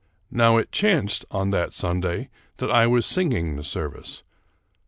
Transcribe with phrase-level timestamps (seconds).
[0.31, 4.23] Now it chanced on that Sunday that I was singing the service.